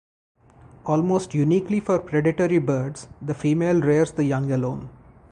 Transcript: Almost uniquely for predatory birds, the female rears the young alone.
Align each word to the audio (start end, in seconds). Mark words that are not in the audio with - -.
Almost 0.87 1.35
uniquely 1.35 1.79
for 1.79 1.99
predatory 1.99 2.57
birds, 2.57 3.07
the 3.21 3.35
female 3.35 3.79
rears 3.79 4.11
the 4.11 4.23
young 4.23 4.51
alone. 4.51 4.89